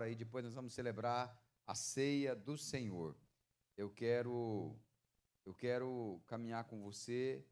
[0.00, 3.14] palavra e depois nós vamos celebrar a ceia do Senhor.
[3.76, 4.74] Eu quero
[5.44, 7.44] eu quero caminhar com você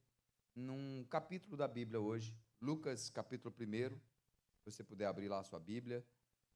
[0.54, 3.98] num capítulo da Bíblia hoje, Lucas capítulo 1.
[4.61, 6.04] Se você puder abrir lá a sua Bíblia,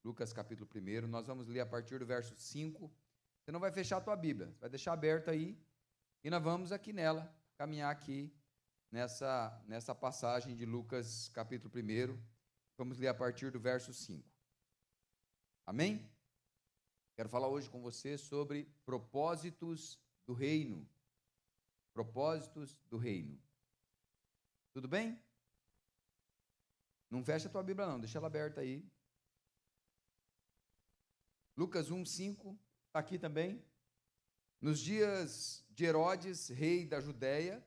[0.03, 1.07] Lucas capítulo 1.
[1.07, 2.91] Nós vamos ler a partir do verso 5.
[3.41, 5.59] Você não vai fechar a tua Bíblia, vai deixar aberta aí.
[6.25, 8.33] E nós vamos aqui nela, caminhar aqui
[8.91, 12.19] nessa, nessa passagem de Lucas capítulo 1.
[12.79, 14.32] Vamos ler a partir do verso 5.
[15.65, 16.11] Amém?
[17.15, 20.89] Quero falar hoje com você sobre propósitos do reino.
[21.93, 23.41] Propósitos do reino.
[24.73, 25.21] Tudo bem?
[27.11, 28.83] Não fecha a tua Bíblia, não, deixa ela aberta aí.
[31.57, 33.63] Lucas 1, 5, está aqui também.
[34.61, 37.63] Nos dias de Herodes, rei da Judéia,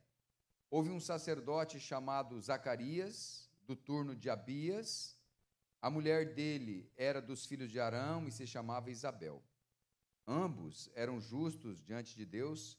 [0.69, 5.14] houve um sacerdote chamado Zacarias, do turno de Abias.
[5.85, 9.39] A mulher dele era dos filhos de Arão e se chamava Isabel.
[10.25, 12.75] Ambos eram justos diante de Deus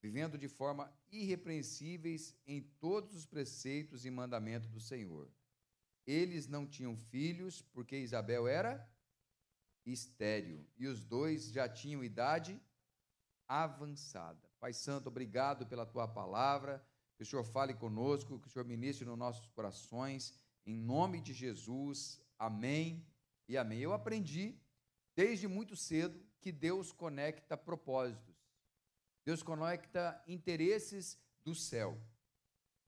[0.00, 5.28] vivendo de forma irrepreensíveis em todos os preceitos e mandamentos do Senhor.
[6.06, 8.88] Eles não tinham filhos, porque Isabel era
[9.84, 12.62] estéril, e os dois já tinham idade
[13.48, 14.48] avançada.
[14.60, 19.04] Pai Santo, obrigado pela tua palavra, que o Senhor fale conosco, que o Senhor ministre
[19.04, 20.32] nos nossos corações,
[20.64, 23.06] em nome de Jesus, amém
[23.48, 23.80] e amém.
[23.80, 24.58] Eu aprendi
[25.16, 28.34] desde muito cedo que Deus conecta propósitos.
[29.24, 31.98] Deus conecta interesses do céu.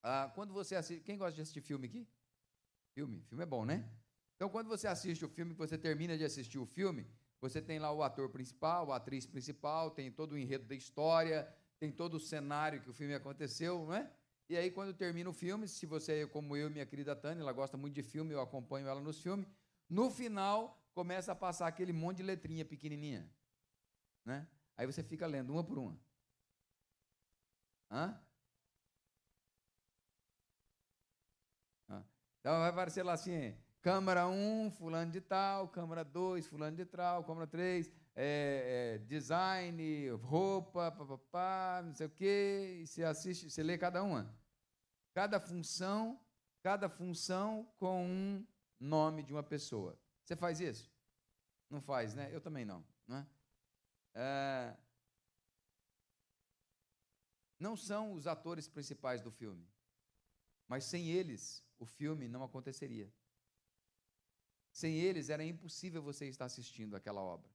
[0.02, 2.06] Ah, quando você assiste, quem gosta de assistir filme aqui?
[2.94, 3.90] Filme, filme é bom, né?
[4.34, 7.06] Então, quando você assiste o filme, você termina de assistir o filme,
[7.40, 11.48] você tem lá o ator principal, a atriz principal, tem todo o enredo da história,
[11.78, 14.10] tem todo o cenário que o filme aconteceu, não é?
[14.48, 17.52] E aí, quando termina o filme, se você é como eu, minha querida Tânia, ela
[17.52, 19.48] gosta muito de filme, eu acompanho ela nos filmes,
[19.88, 23.28] no final começa a passar aquele monte de letrinha pequenininha,
[24.24, 24.46] né?
[24.76, 25.98] Aí você fica lendo uma por uma.
[27.90, 28.20] Hã?
[32.46, 37.24] Então vai aparecer lá assim, Câmara 1, fulano de tal, Câmara 2, fulano de tal,
[37.24, 43.62] Câmara 3, é, é, design, roupa, papapá, não sei o quê, e você assiste, você
[43.62, 44.34] lê cada uma.
[45.12, 46.18] Cada função,
[46.62, 48.46] cada função com um
[48.80, 50.00] nome de uma pessoa.
[50.24, 50.90] Você faz isso?
[51.68, 52.34] Não faz, né?
[52.34, 52.82] Eu também não.
[53.06, 53.26] Né?
[54.14, 54.74] É,
[57.58, 59.68] não são os atores principais do filme,
[60.66, 63.12] mas sem eles o filme não aconteceria.
[64.72, 67.50] Sem eles era impossível você estar assistindo aquela obra.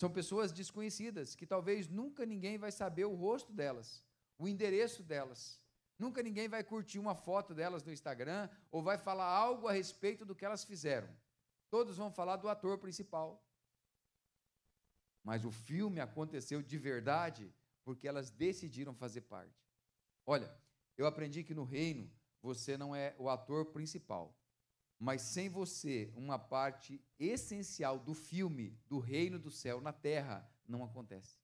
[0.00, 4.02] São pessoas desconhecidas que talvez nunca ninguém vai saber o rosto delas,
[4.38, 5.60] o endereço delas.
[5.98, 10.24] Nunca ninguém vai curtir uma foto delas no Instagram ou vai falar algo a respeito
[10.24, 11.14] do que elas fizeram.
[11.68, 13.46] Todos vão falar do ator principal.
[15.22, 19.68] Mas o filme aconteceu de verdade porque elas decidiram fazer parte.
[20.24, 20.50] Olha,
[20.96, 24.34] eu aprendi que no reino você não é o ator principal,
[25.00, 30.84] mas sem você, uma parte essencial do filme do reino do céu na terra não
[30.84, 31.38] acontece.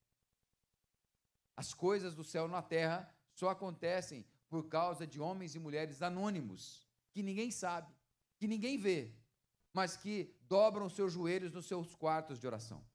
[1.56, 6.86] As coisas do céu na terra só acontecem por causa de homens e mulheres anônimos,
[7.10, 7.90] que ninguém sabe,
[8.36, 9.14] que ninguém vê,
[9.72, 12.86] mas que dobram seus joelhos nos seus quartos de oração,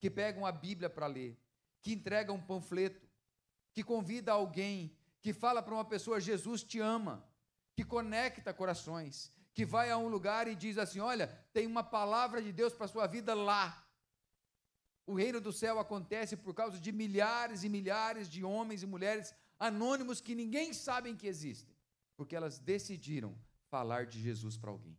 [0.00, 1.40] que pegam a Bíblia para ler,
[1.80, 3.08] que entrega um panfleto,
[3.72, 7.24] que convida alguém, que fala para uma pessoa: Jesus te ama,
[7.76, 12.42] que conecta corações, que vai a um lugar e diz assim: Olha, tem uma palavra
[12.42, 13.86] de Deus para a sua vida lá.
[15.06, 19.34] O reino do céu acontece por causa de milhares e milhares de homens e mulheres
[19.58, 21.74] anônimos que ninguém sabe que existem,
[22.16, 23.36] porque elas decidiram
[23.68, 24.96] falar de Jesus para alguém.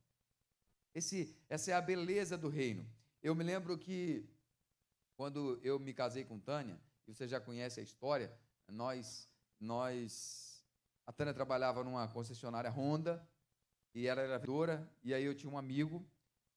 [0.94, 2.88] Esse, essa é a beleza do reino.
[3.22, 4.30] Eu me lembro que
[5.16, 8.32] quando eu me casei com Tânia, e você já conhece a história,
[8.68, 9.28] nós,
[9.60, 10.64] nós,
[11.06, 13.28] a Tânia trabalhava numa concessionária Honda,
[13.94, 16.06] e ela era vendedora, e aí eu tinha um amigo,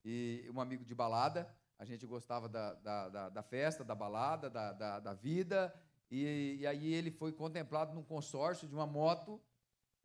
[0.04, 1.48] e um amigo de balada,
[1.78, 5.74] a gente gostava da, da, da, da festa, da balada, da, da, da vida,
[6.10, 9.40] e, e, aí ele foi contemplado num consórcio de uma moto,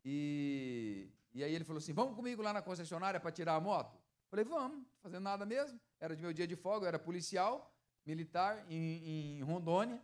[0.04, 3.96] e, e aí ele falou assim, vamos comigo lá na concessionária para tirar a moto?
[4.28, 7.72] Falei, vamos, fazendo nada mesmo, era de meu dia de folga, eu era policial,
[8.04, 10.00] militar em, em Rondônia.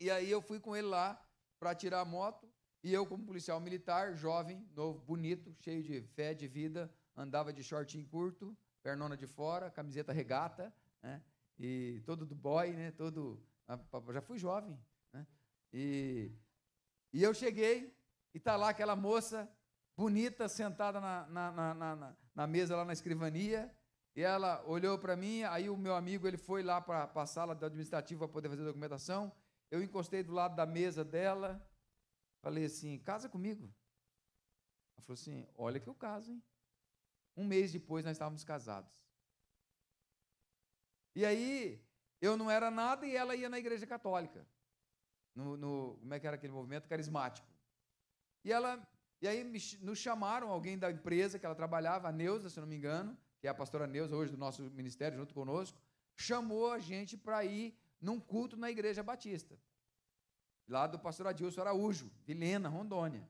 [0.00, 1.20] E aí eu fui com ele lá
[1.58, 2.48] para tirar a moto.
[2.84, 7.64] E eu, como policial militar, jovem, novo, bonito, cheio de fé, de vida, andava de
[7.64, 10.70] shortinho curto, pernona de fora, camiseta regata,
[11.02, 11.22] né?
[11.58, 12.90] E todo do boy, né?
[12.90, 13.42] Todo.
[14.12, 14.78] Já fui jovem,
[15.14, 15.26] né?
[15.72, 16.30] E,
[17.10, 17.96] e eu cheguei
[18.34, 19.50] e tá lá aquela moça
[19.96, 23.74] bonita sentada na, na, na, na, na mesa lá na escrivania
[24.14, 27.54] E ela olhou para mim, aí o meu amigo ele foi lá para a sala
[27.54, 29.32] do administrativo para poder fazer a documentação.
[29.70, 31.66] Eu encostei do lado da mesa dela,
[32.44, 33.64] falei assim: casa comigo.
[34.94, 36.42] Ela falou assim: olha que eu caso, hein?
[37.36, 38.94] Um mês depois nós estávamos casados.
[41.16, 41.82] E aí,
[42.20, 44.46] eu não era nada e ela ia na igreja católica.
[45.34, 47.48] No, no como é que era aquele movimento carismático.
[48.44, 48.70] E ela,
[49.20, 52.68] e aí me, nos chamaram, alguém da empresa que ela trabalhava, a Neuza, se não
[52.72, 55.80] me engano, que é a pastora Neuza hoje do nosso ministério, junto conosco,
[56.14, 59.58] chamou a gente para ir num culto na igreja batista.
[60.66, 63.26] Lá do pastor Adilson Araújo, Vilena, Rondônia.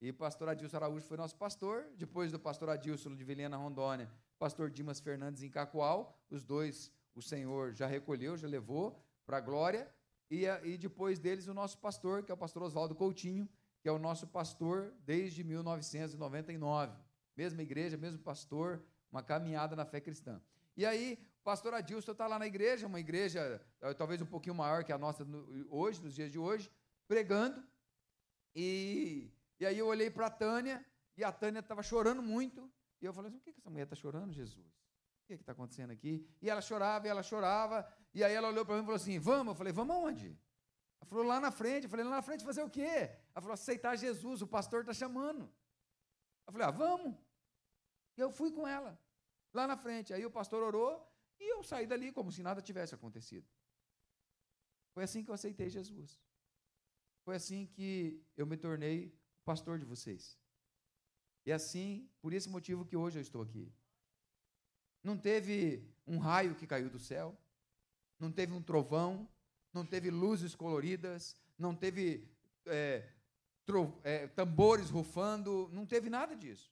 [0.00, 1.84] E o pastor Adilson Araújo foi nosso pastor.
[1.96, 6.18] Depois do pastor Adilson de Vilhena, Rondônia, pastor Dimas Fernandes em Cacoal.
[6.30, 9.92] Os dois o Senhor já recolheu, já levou para a glória.
[10.30, 13.46] E, e depois deles o nosso pastor, que é o pastor Oswaldo Coutinho,
[13.82, 16.96] que é o nosso pastor desde 1999.
[17.36, 18.82] Mesma igreja, mesmo pastor,
[19.12, 20.40] uma caminhada na fé cristã.
[20.76, 21.18] E aí,
[21.50, 24.98] pastor Adilson está lá na igreja, uma igreja eh, talvez um pouquinho maior que a
[24.98, 25.26] nossa
[25.68, 26.70] hoje, nos dias de hoje,
[27.08, 27.60] pregando.
[28.54, 30.76] E e aí eu olhei para a Tânia,
[31.16, 32.72] e a Tânia estava chorando muito.
[33.00, 34.72] E eu falei assim: o que, que essa mulher está chorando, Jesus?
[35.22, 36.24] O que está acontecendo aqui?
[36.40, 37.86] E ela chorava, e ela chorava.
[38.14, 39.48] E aí ela olhou para mim e falou assim: vamos?
[39.48, 40.28] Eu falei: vamos aonde?
[41.00, 41.84] Ela falou: lá na frente.
[41.84, 42.92] Eu falei: lá na frente fazer o quê?
[43.32, 45.52] Ela falou: aceitar Jesus, o pastor está chamando.
[46.46, 47.16] Eu falei: ah, vamos.
[48.16, 48.96] E eu fui com ela,
[49.52, 50.14] lá na frente.
[50.14, 51.09] Aí o pastor orou,
[51.40, 53.48] e eu saí dali como se nada tivesse acontecido.
[54.92, 56.20] Foi assim que eu aceitei Jesus.
[57.24, 60.38] Foi assim que eu me tornei pastor de vocês.
[61.46, 63.72] E assim, por esse motivo que hoje eu estou aqui.
[65.02, 67.36] Não teve um raio que caiu do céu,
[68.18, 69.28] não teve um trovão,
[69.72, 72.28] não teve luzes coloridas, não teve
[72.66, 73.08] é,
[74.02, 76.70] é, tambores rufando, não teve nada disso.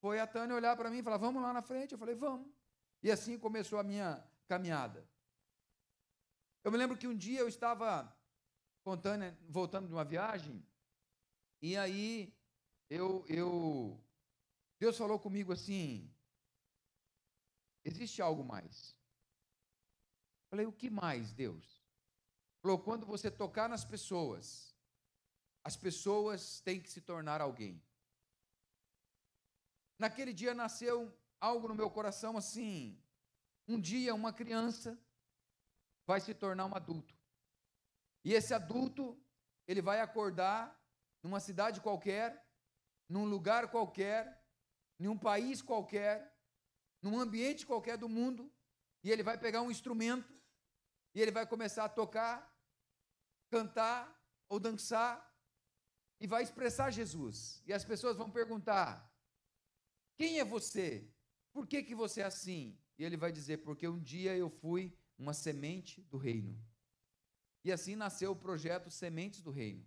[0.00, 1.92] Foi a Tânia olhar para mim e falar: Vamos lá na frente.
[1.92, 2.59] Eu falei: Vamos.
[3.02, 5.08] E assim começou a minha caminhada.
[6.62, 8.14] Eu me lembro que um dia eu estava
[8.82, 10.62] com Tânia voltando de uma viagem
[11.62, 12.34] e aí
[12.88, 14.02] eu, eu
[14.78, 16.10] Deus falou comigo assim:
[17.84, 18.98] existe algo mais.
[20.50, 21.80] Falei, o que mais, Deus?
[22.60, 24.74] Falou, quando você tocar nas pessoas,
[25.62, 27.80] as pessoas têm que se tornar alguém.
[29.98, 33.00] Naquele dia nasceu algo no meu coração assim:
[33.66, 34.98] um dia uma criança
[36.06, 37.14] vai se tornar um adulto.
[38.24, 39.18] E esse adulto,
[39.66, 40.78] ele vai acordar
[41.22, 42.46] numa cidade qualquer,
[43.08, 44.44] num lugar qualquer,
[44.98, 46.36] em um país qualquer,
[47.00, 48.52] num ambiente qualquer do mundo,
[49.02, 50.34] e ele vai pegar um instrumento
[51.14, 52.54] e ele vai começar a tocar,
[53.50, 54.14] cantar
[54.48, 55.26] ou dançar
[56.20, 57.62] e vai expressar Jesus.
[57.66, 59.10] E as pessoas vão perguntar:
[60.18, 61.10] "Quem é você?
[61.52, 64.96] Por que que você é assim?" E ele vai dizer: "Porque um dia eu fui
[65.18, 66.58] uma semente do reino."
[67.64, 69.86] E assim nasceu o projeto Sementes do Reino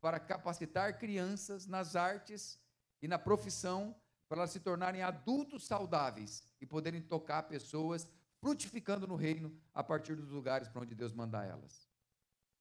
[0.00, 2.60] para capacitar crianças nas artes
[3.00, 3.94] e na profissão
[4.28, 8.08] para elas se tornarem adultos saudáveis e poderem tocar pessoas,
[8.40, 11.88] frutificando no reino a partir dos lugares para onde Deus mandar elas.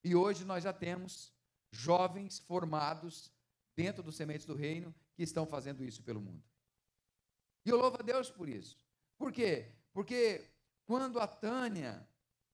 [0.04, 1.34] E hoje nós já temos
[1.72, 3.32] jovens formados
[3.76, 6.44] dentro dos sementes do reino que estão fazendo isso pelo mundo.
[7.66, 8.80] E eu louvo a Deus por isso.
[9.18, 9.72] Por quê?
[9.94, 10.50] Porque
[10.86, 12.08] quando a Tânia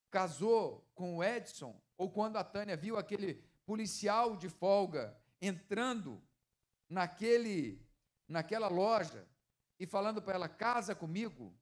[0.09, 6.21] casou com o Edson, ou quando a Tânia viu aquele policial de folga entrando
[6.89, 7.85] naquele
[8.27, 9.25] naquela loja
[9.79, 11.57] e falando para ela casa comigo,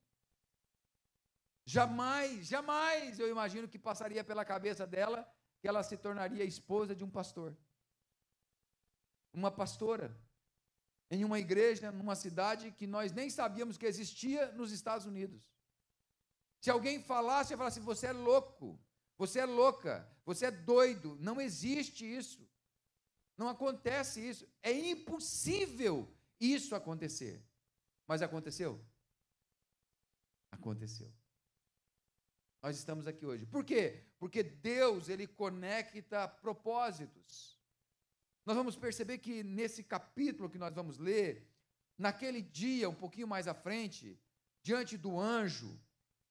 [1.64, 5.30] jamais, jamais eu imagino que passaria pela cabeça dela
[5.60, 7.56] que ela se tornaria esposa de um pastor.
[9.32, 10.16] Uma pastora
[11.10, 15.42] em uma igreja numa cidade que nós nem sabíamos que existia nos Estados Unidos.
[16.62, 18.80] Se alguém falasse, eu falasse: "Você é louco".
[19.18, 22.48] Você é louca, você é doido, não existe isso.
[23.38, 24.48] Não acontece isso.
[24.62, 27.44] É impossível isso acontecer.
[28.08, 28.84] Mas aconteceu?
[30.52, 31.12] Aconteceu.
[32.62, 33.46] Nós estamos aqui hoje.
[33.46, 34.06] Por quê?
[34.20, 37.55] Porque Deus, ele conecta propósitos.
[38.46, 41.48] Nós vamos perceber que nesse capítulo que nós vamos ler,
[41.98, 44.20] naquele dia, um pouquinho mais à frente,
[44.62, 45.80] diante do anjo,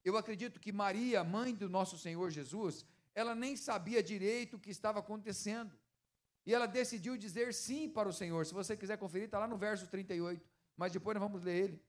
[0.05, 4.71] eu acredito que Maria, mãe do nosso Senhor Jesus, ela nem sabia direito o que
[4.71, 5.77] estava acontecendo.
[6.47, 8.45] E ela decidiu dizer sim para o Senhor.
[8.45, 10.47] Se você quiser conferir, está lá no verso 38.
[10.77, 11.85] Mas depois nós vamos ler ele.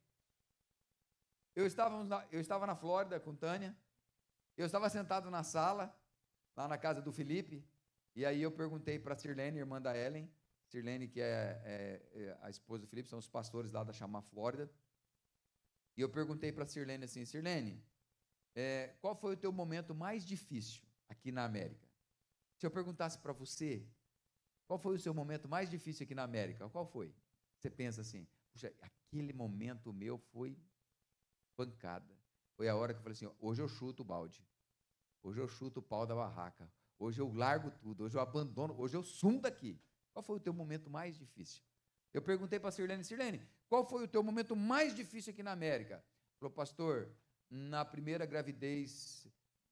[1.56, 3.76] Eu estava, na, eu estava na Flórida com Tânia.
[4.56, 5.94] Eu estava sentado na sala,
[6.56, 7.66] lá na casa do Felipe.
[8.16, 10.32] E aí eu perguntei para a Sirlene, irmã da Ellen.
[10.68, 14.22] Sirlene, que é, é, é, a esposa do Felipe, são os pastores lá da Chamar
[14.22, 14.72] Flórida.
[15.98, 17.84] E eu perguntei para a Sirlene assim: Sirlene,
[18.56, 21.88] é, qual foi o teu momento mais difícil aqui na América?
[22.58, 23.86] Se eu perguntasse para você,
[24.66, 26.70] qual foi o seu momento mais difícil aqui na América?
[26.70, 27.14] Qual foi?
[27.60, 30.58] Você pensa assim: puxa, aquele momento meu foi
[31.56, 32.18] pancada.
[32.56, 34.46] Foi a hora que eu falei assim: hoje eu chuto o balde.
[35.22, 36.72] Hoje eu chuto o pau da barraca.
[36.98, 38.04] Hoje eu largo tudo.
[38.04, 38.76] Hoje eu abandono.
[38.80, 39.80] Hoje eu sumo daqui.
[40.14, 41.62] Qual foi o teu momento mais difícil?
[42.14, 45.52] Eu perguntei para a Sirlene: Sirlene, qual foi o teu momento mais difícil aqui na
[45.52, 46.04] América?
[46.40, 47.12] Falou, pastor,
[47.50, 49.28] na primeira gravidez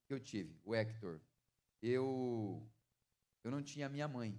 [0.06, 1.20] que eu tive, o Hector,
[1.80, 2.68] eu,
[3.42, 4.38] eu não tinha minha mãe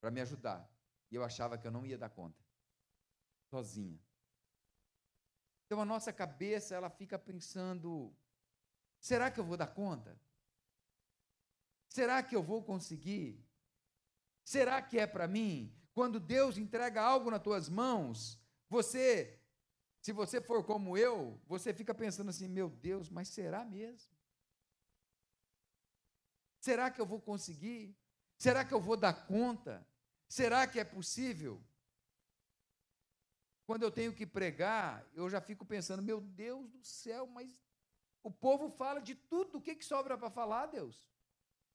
[0.00, 0.68] para me ajudar.
[1.10, 2.42] E eu achava que eu não ia dar conta.
[3.48, 4.00] Sozinha.
[5.66, 8.12] Então a nossa cabeça, ela fica pensando:
[8.98, 10.18] será que eu vou dar conta?
[11.90, 13.44] Será que eu vou conseguir?
[14.44, 15.76] Será que é para mim?
[15.92, 19.38] Quando Deus entrega algo nas tuas mãos, você,
[20.00, 24.16] se você for como eu, você fica pensando assim: meu Deus, mas será mesmo?
[26.60, 27.98] Será que eu vou conseguir?
[28.38, 29.84] Será que eu vou dar conta?
[30.28, 31.60] Será que é possível?
[33.66, 37.58] Quando eu tenho que pregar, eu já fico pensando, meu Deus do céu, mas
[38.22, 41.10] o povo fala de tudo, o que, que sobra para falar, Deus?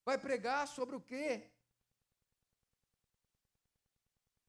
[0.06, 1.50] Vai pregar sobre o quê?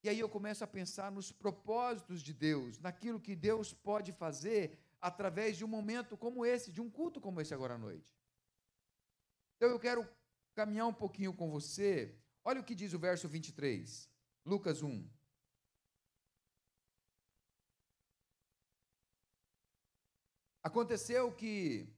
[0.03, 4.79] E aí eu começo a pensar nos propósitos de Deus, naquilo que Deus pode fazer
[5.01, 8.15] através de um momento como esse, de um culto como esse agora à noite.
[9.57, 10.07] Então eu quero
[10.55, 12.15] caminhar um pouquinho com você.
[12.45, 14.09] Olha o que diz o verso 23,
[14.45, 15.09] Lucas 1.
[20.63, 21.89] Aconteceu que,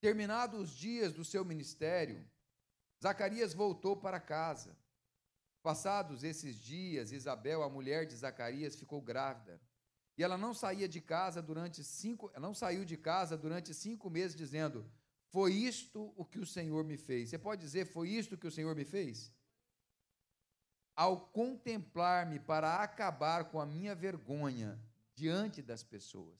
[0.00, 2.28] terminados os dias do seu ministério,
[3.02, 4.76] Zacarias voltou para casa.
[5.62, 9.60] Passados esses dias, Isabel, a mulher de Zacarias, ficou grávida.
[10.16, 14.36] E ela não saía de casa durante cinco, não saiu de casa durante cinco meses,
[14.36, 14.90] dizendo:
[15.28, 17.30] Foi isto o que o Senhor me fez.
[17.30, 19.32] Você pode dizer, foi isto que o Senhor me fez?
[20.96, 24.80] Ao contemplar-me para acabar com a minha vergonha
[25.14, 26.38] diante das pessoas.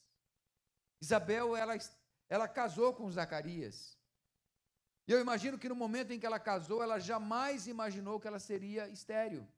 [1.00, 1.76] Isabel, ela,
[2.28, 3.97] ela casou com Zacarias.
[5.08, 8.38] E eu imagino que no momento em que ela casou, ela jamais imaginou que ela
[8.38, 9.48] seria estéril.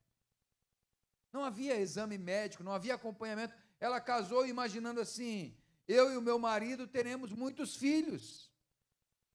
[1.33, 3.53] Não havia exame médico, não havia acompanhamento.
[3.77, 5.53] Ela casou imaginando assim:
[5.85, 8.49] eu e o meu marido teremos muitos filhos.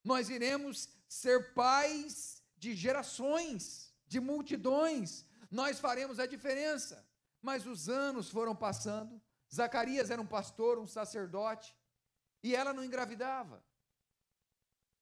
[0.02, 5.26] Nós iremos ser pais de gerações, de multidões.
[5.50, 7.06] Nós faremos a diferença.
[7.42, 9.20] Mas os anos foram passando.
[9.54, 11.76] Zacarias era um pastor, um sacerdote
[12.42, 13.62] e ela não engravidava.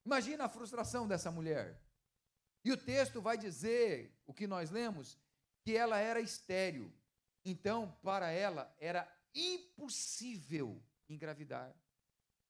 [0.04, 1.80] Imagina a frustração dessa mulher.
[2.64, 5.18] E o texto vai dizer, o que nós lemos,
[5.62, 6.92] que ela era estéril.
[7.44, 11.74] Então, para ela, era impossível engravidar.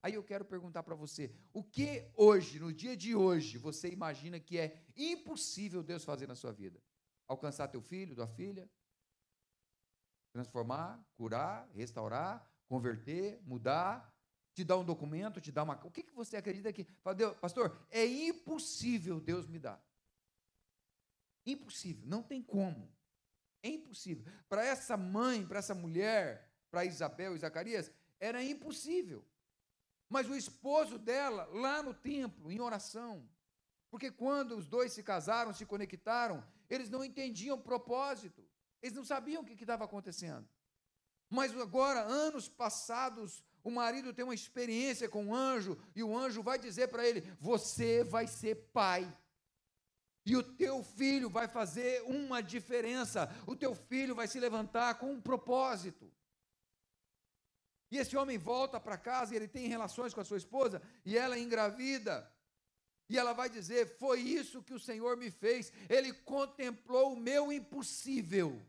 [0.02, 4.38] Aí eu quero perguntar para você: o que hoje, no dia de hoje, você imagina
[4.38, 6.80] que é impossível Deus fazer na sua vida?
[7.26, 8.70] Alcançar teu filho, tua filha?
[10.32, 14.13] Transformar, curar, restaurar, converter, mudar,
[14.54, 15.74] te dá um documento, te dá uma.
[15.84, 16.84] O que, que você acredita que.
[17.02, 19.82] Fala, Deus, pastor, é impossível Deus me dar.
[21.44, 22.90] Impossível, não tem como.
[23.62, 24.24] É impossível.
[24.48, 29.26] Para essa mãe, para essa mulher, para Isabel e Zacarias, era impossível.
[30.08, 33.28] Mas o esposo dela, lá no templo, em oração,
[33.90, 38.46] porque quando os dois se casaram, se conectaram, eles não entendiam o propósito,
[38.80, 40.48] eles não sabiam o que estava acontecendo.
[41.28, 46.42] Mas agora, anos passados, o marido tem uma experiência com o anjo e o anjo
[46.42, 49.10] vai dizer para ele: Você vai ser pai.
[50.26, 53.28] E o teu filho vai fazer uma diferença.
[53.46, 56.12] O teu filho vai se levantar com um propósito.
[57.90, 61.16] E esse homem volta para casa e ele tem relações com a sua esposa e
[61.16, 62.30] ela é engravida.
[63.08, 65.72] E ela vai dizer: Foi isso que o Senhor me fez.
[65.88, 68.62] Ele contemplou o meu impossível.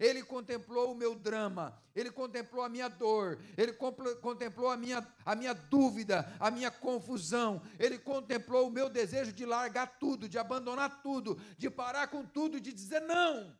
[0.00, 5.34] Ele contemplou o meu drama, ele contemplou a minha dor, ele contemplou a minha, a
[5.34, 11.02] minha dúvida, a minha confusão, ele contemplou o meu desejo de largar tudo, de abandonar
[11.02, 13.56] tudo, de parar com tudo, de dizer não.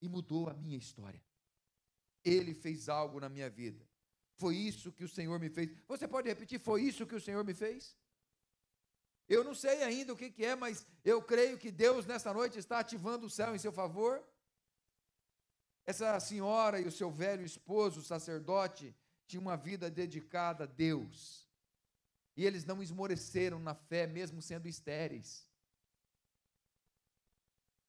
[0.00, 1.20] E mudou a minha história.
[2.24, 3.86] Ele fez algo na minha vida.
[4.36, 5.70] Foi isso que o Senhor me fez.
[5.88, 6.60] Você pode repetir?
[6.60, 7.96] Foi isso que o Senhor me fez?
[9.28, 12.58] Eu não sei ainda o que, que é, mas eu creio que Deus nessa noite
[12.58, 14.24] está ativando o céu em seu favor
[15.88, 18.94] essa senhora e o seu velho esposo, o sacerdote,
[19.26, 21.48] tinham uma vida dedicada a Deus.
[22.36, 25.48] E eles não esmoreceram na fé, mesmo sendo estéreis.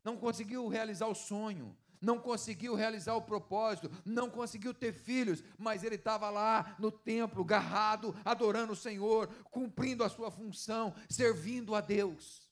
[0.02, 5.84] Não conseguiu realizar o sonho, não conseguiu realizar o propósito, não conseguiu ter filhos, mas
[5.84, 11.82] ele estava lá no templo, garrado, adorando o Senhor, cumprindo a sua função, servindo a
[11.82, 12.50] Deus.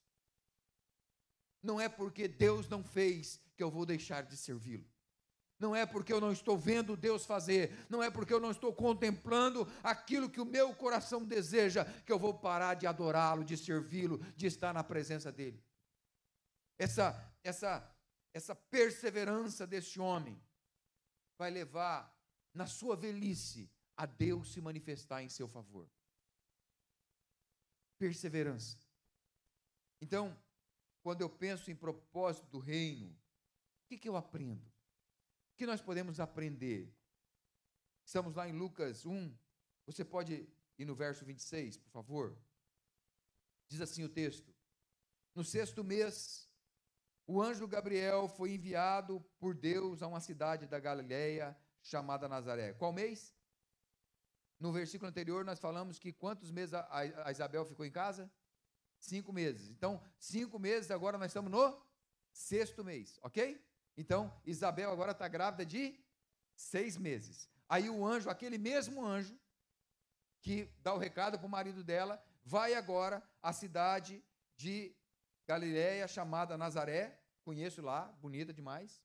[1.64, 4.97] Não é porque Deus não fez que eu vou deixar de servi-lo.
[5.60, 8.72] Não é porque eu não estou vendo Deus fazer, não é porque eu não estou
[8.72, 14.20] contemplando aquilo que o meu coração deseja, que eu vou parar de adorá-lo, de servi-lo,
[14.36, 15.64] de estar na presença dele.
[16.78, 17.92] Essa, essa,
[18.34, 20.40] essa perseverança desse homem
[21.40, 22.16] vai levar,
[22.54, 25.90] na sua velhice, a Deus se manifestar em seu favor.
[27.98, 28.78] Perseverança.
[30.00, 30.38] Então,
[31.02, 34.77] quando eu penso em propósito do reino, o que, que eu aprendo?
[35.58, 36.96] Que nós podemos aprender?
[38.06, 39.36] Estamos lá em Lucas 1.
[39.88, 40.48] Você pode
[40.78, 42.38] ir no verso 26, por favor?
[43.68, 44.54] Diz assim o texto:
[45.34, 46.48] No sexto mês,
[47.26, 52.74] o anjo Gabriel foi enviado por Deus a uma cidade da Galiléia chamada Nazaré.
[52.74, 53.36] Qual mês?
[54.60, 58.32] No versículo anterior, nós falamos que quantos meses a Isabel ficou em casa?
[59.00, 59.70] Cinco meses.
[59.72, 61.82] Então, cinco meses, agora nós estamos no
[62.32, 63.60] sexto mês, ok?
[63.98, 66.00] Então, Isabel agora está grávida de
[66.56, 67.50] seis meses.
[67.68, 69.38] Aí o anjo, aquele mesmo anjo,
[70.42, 74.24] que dá o recado para o marido dela, vai agora à cidade
[74.56, 74.96] de
[75.48, 77.20] Galiléia, chamada Nazaré.
[77.44, 79.02] Conheço lá, bonita demais.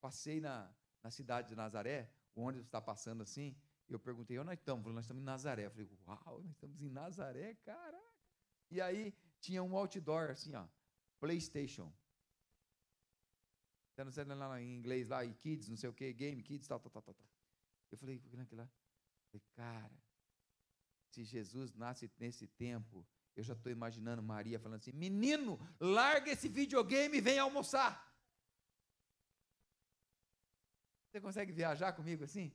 [0.00, 0.72] Passei na,
[1.02, 3.56] na cidade de Nazaré, o ônibus está passando assim.
[3.88, 4.92] Eu perguntei, onde nós estamos?
[4.92, 5.66] Nós estamos em Nazaré.
[5.66, 8.14] Eu falei, uau, nós estamos em Nazaré, caraca.
[8.70, 10.66] E aí tinha um outdoor assim, ó,
[11.20, 11.92] PlayStation.
[13.94, 16.80] Tá sei lá em inglês lá, e kids, não sei o que, game, kids, tal,
[16.80, 17.14] tal, tal, tal.
[17.92, 18.68] Eu falei, que lá?
[19.30, 20.02] Falei, cara,
[21.10, 26.48] se Jesus nasce nesse tempo, eu já estou imaginando Maria falando assim: menino, larga esse
[26.48, 28.12] videogame e vem almoçar.
[31.08, 32.52] Você consegue viajar comigo assim?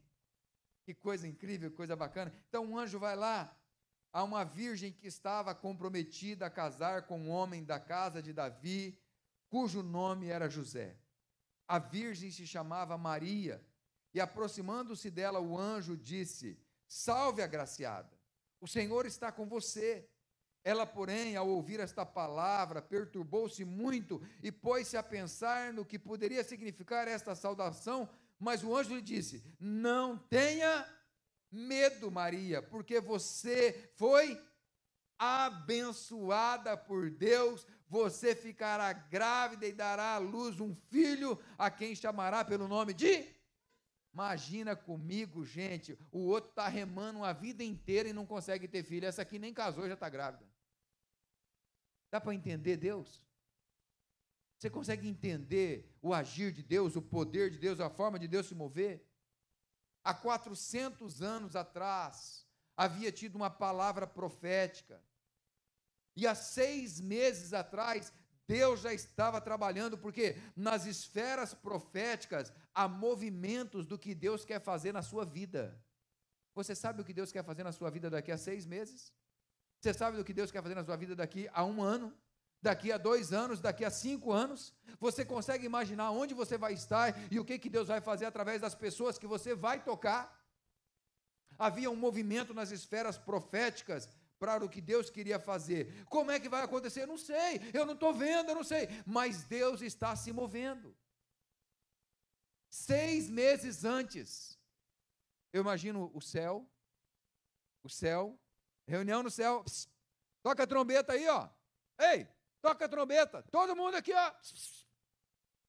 [0.83, 2.33] Que coisa incrível, coisa bacana.
[2.49, 3.57] Então um anjo vai lá,
[4.11, 8.99] a uma virgem que estava comprometida a casar com um homem da casa de Davi,
[9.47, 10.97] cujo nome era José.
[11.69, 13.63] A virgem se chamava Maria,
[14.11, 18.09] e aproximando-se dela, o anjo disse: Salve, agraciada,
[18.59, 20.09] o Senhor está com você.
[20.63, 26.43] Ela, porém, ao ouvir esta palavra, perturbou-se muito e pôs-se a pensar no que poderia
[26.43, 30.85] significar esta saudação, mas o anjo lhe disse: Não tenha
[31.51, 34.41] medo, Maria, porque você foi
[35.19, 42.45] abençoada por Deus, você ficará grávida e dará à luz um filho, a quem chamará
[42.45, 43.27] pelo nome de.
[44.13, 49.07] Imagina comigo, gente, o outro está remando a vida inteira e não consegue ter filho.
[49.07, 50.45] Essa aqui nem casou já está grávida.
[52.11, 53.21] Dá para entender Deus?
[54.57, 58.47] Você consegue entender o agir de Deus, o poder de Deus, a forma de Deus
[58.47, 59.09] se mover?
[60.03, 65.01] há 400 anos atrás, havia tido uma palavra profética.
[66.19, 68.11] E há seis meses atrás,
[68.45, 70.35] Deus já estava trabalhando, porque
[70.67, 75.61] nas esferas proféticas há movimentos do que Deus quer fazer na sua vida.
[76.53, 79.13] Você sabe o que Deus quer fazer na sua vida daqui a seis meses?
[79.79, 82.13] Você sabe o que Deus quer fazer na sua vida daqui a um ano?
[82.61, 84.73] daqui a dois anos, daqui a cinco anos.
[84.99, 88.59] Você consegue imaginar onde você vai estar e o que, que Deus vai fazer através
[88.59, 90.37] das pessoas que você vai tocar?
[91.57, 96.05] Havia um movimento nas esferas proféticas para o que Deus queria fazer.
[96.05, 97.01] Como é que vai acontecer?
[97.01, 100.95] Eu não sei, eu não estou vendo, eu não sei, mas Deus está se movendo.
[102.69, 104.57] Seis meses antes,
[105.51, 106.67] eu imagino o céu,
[107.83, 108.39] o céu,
[108.87, 109.89] reunião no céu, pss,
[110.41, 111.49] toca a trombeta aí, ó.
[111.99, 112.27] Ei,
[112.61, 114.35] toca a trombeta, todo mundo aqui, ó.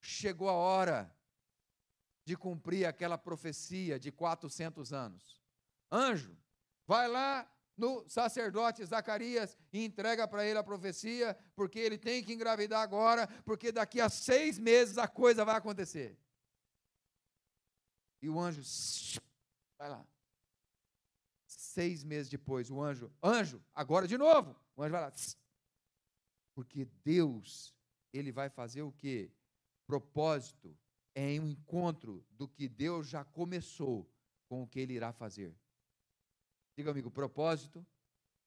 [0.01, 1.15] Chegou a hora
[2.25, 5.43] de cumprir aquela profecia de 400 anos.
[5.91, 6.39] Anjo,
[6.87, 7.51] vai lá
[7.81, 13.27] no sacerdote Zacarias e entrega para ele a profecia, porque ele tem que engravidar agora,
[13.43, 16.19] porque daqui a seis meses a coisa vai acontecer.
[18.21, 18.61] E o anjo,
[19.79, 20.07] vai lá.
[21.47, 24.55] Seis meses depois, o anjo, anjo, agora de novo.
[24.77, 25.13] O anjo vai lá,
[26.55, 27.75] porque Deus,
[28.13, 29.33] ele vai fazer o que?
[29.87, 30.77] Propósito
[31.15, 34.09] é um encontro do que Deus já começou
[34.47, 35.57] com o que ele irá fazer.
[36.81, 37.87] Diga amigo, propósito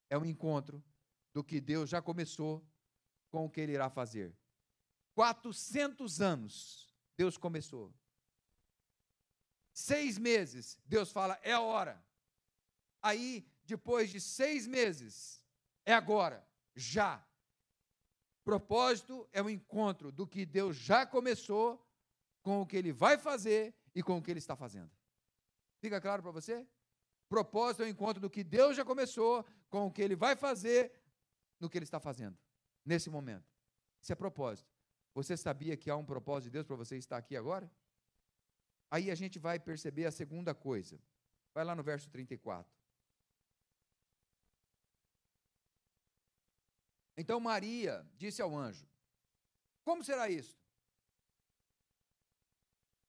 [0.10, 0.84] é um encontro
[1.32, 2.67] do que Deus já começou
[3.30, 4.36] com o que ele irá fazer.
[5.13, 7.93] 400 anos Deus começou.
[9.72, 12.04] Seis meses, Deus fala, é a hora.
[13.04, 15.46] Aí, depois de seis meses,
[15.86, 16.43] é agora,
[16.76, 17.24] já.
[18.43, 21.88] Propósito é o encontro do que Deus já começou
[22.41, 24.89] com o que ele vai fazer e com o que ele está fazendo.
[25.80, 26.67] Fica claro para você?
[27.34, 30.93] Propósito é o encontro do que Deus já começou com o que ele vai fazer
[31.60, 32.38] no que ele está fazendo,
[32.86, 33.52] nesse momento.
[34.00, 34.72] Isso é propósito.
[35.15, 37.67] Você sabia que há um propósito de Deus para você estar aqui agora?
[38.91, 41.02] Aí a gente vai perceber a segunda coisa.
[41.56, 42.72] Vai lá no verso 34.
[47.17, 48.88] Então Maria disse ao anjo:
[49.84, 50.56] Como será isso?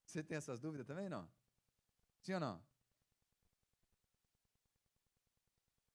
[0.06, 1.30] Você tem essas dúvidas também, não?
[2.22, 2.73] Sim ou não?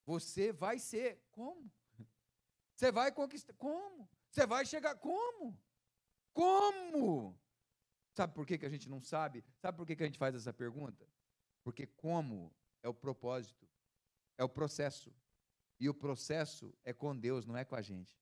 [0.09, 1.71] Você vai ser como?
[2.73, 4.09] Você vai conquistar como?
[4.27, 5.55] Você vai chegar como?
[6.33, 7.39] Como?
[8.15, 9.45] Sabe por que, que a gente não sabe?
[9.61, 11.07] Sabe por que, que a gente faz essa pergunta?
[11.63, 13.69] Porque como é o propósito,
[14.35, 15.13] é o processo.
[15.79, 18.19] E o processo é com Deus, não é com a gente.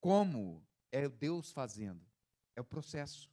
[0.00, 2.10] Como é Deus fazendo?
[2.56, 3.30] É o processo.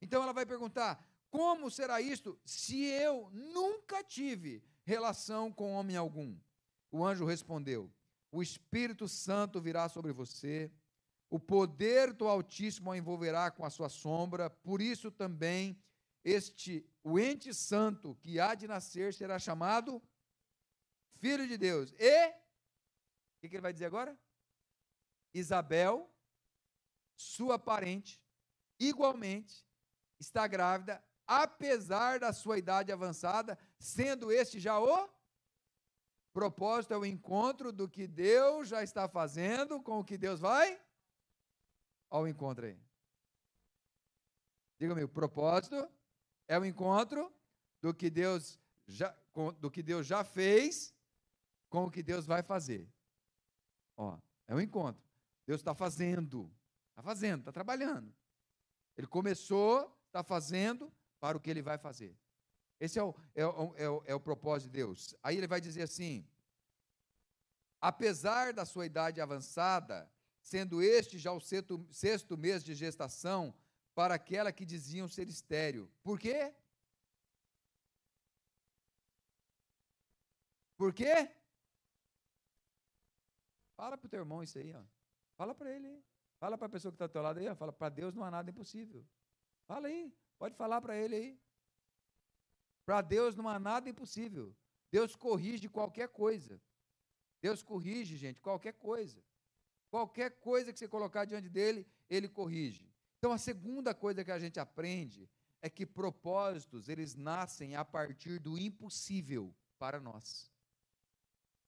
[0.00, 6.36] Então ela vai perguntar: como será isto se eu nunca tive relação com homem algum?
[6.90, 7.88] O anjo respondeu:
[8.32, 10.68] O Espírito Santo virá sobre você,
[11.30, 15.80] o poder do Altíssimo a envolverá com a sua sombra, por isso também
[16.24, 20.02] este o ente santo que há de nascer será chamado
[21.18, 21.94] filho de Deus.
[21.96, 22.34] E o
[23.40, 24.18] que, que ele vai dizer agora?
[25.32, 26.12] Isabel,
[27.16, 28.20] sua parente,
[28.78, 29.64] igualmente
[30.18, 35.08] está grávida, apesar da sua idade avançada, sendo este já o
[36.32, 40.82] propósito é o encontro do que Deus já está fazendo com o que Deus vai
[42.10, 42.76] ao encontro aí.
[44.76, 45.88] Diga-me, o propósito
[46.48, 47.32] é o encontro
[47.80, 49.16] do que Deus já
[49.60, 50.92] do que Deus já fez
[51.68, 52.92] com o que Deus vai fazer.
[53.96, 55.08] Ó, é um encontro.
[55.46, 56.52] Deus está fazendo,
[56.88, 58.12] está fazendo, está trabalhando.
[58.96, 62.16] Ele começou, está fazendo para o que ele vai fazer.
[62.80, 65.14] Esse é o, é, o, é, o, é o propósito de Deus.
[65.22, 66.26] Aí ele vai dizer assim:
[67.80, 70.10] apesar da sua idade avançada,
[70.42, 73.54] sendo este já o sexto, sexto mês de gestação,
[73.94, 75.92] para aquela que diziam ser estéreo.
[76.02, 76.54] Por quê?
[80.76, 81.30] Por quê?
[83.76, 84.82] Fala para o teu irmão isso aí, ó.
[85.36, 86.02] Fala para ele.
[86.38, 87.54] Fala para a pessoa que está ao teu lado aí, ó.
[87.54, 89.04] Fala, para Deus não há nada impossível.
[89.66, 91.40] Fala aí, pode falar para ele aí.
[92.86, 94.56] Para Deus não há nada impossível.
[94.90, 96.60] Deus corrige qualquer coisa.
[97.42, 99.22] Deus corrige, gente, qualquer coisa.
[99.90, 102.90] Qualquer coisa que você colocar diante dele, ele corrige.
[103.18, 105.28] Então a segunda coisa que a gente aprende
[105.60, 110.50] é que propósitos, eles nascem a partir do impossível para nós.